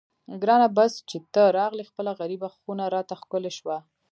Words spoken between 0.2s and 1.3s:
ګرانه بس چې